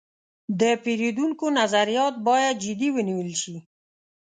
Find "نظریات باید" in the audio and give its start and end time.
1.59-2.55